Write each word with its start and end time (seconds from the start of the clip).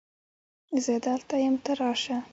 زه 0.83 0.93
دلته 1.05 1.35
یم 1.45 1.55
ته 1.63 1.71
راشه 1.79 2.17